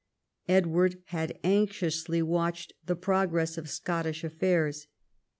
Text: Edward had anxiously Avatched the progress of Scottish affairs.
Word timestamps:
Edward 0.49 0.97
had 1.09 1.37
anxiously 1.43 2.21
Avatched 2.23 2.71
the 2.87 2.95
progress 2.95 3.55
of 3.55 3.69
Scottish 3.69 4.23
affairs. 4.23 4.87